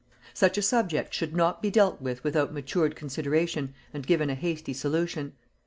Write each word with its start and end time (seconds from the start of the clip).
Such 0.33 0.57
a 0.57 0.63
subject 0.63 1.13
should 1.13 1.35
not 1.35 1.61
be 1.61 1.69
dealt 1.69 2.01
with 2.01 2.23
without 2.23 2.51
matured 2.51 2.95
consideration 2.95 3.75
and 3.93 4.07
given 4.07 4.31
a 4.31 4.33
hasty 4.33 4.73
solution. 4.73 5.33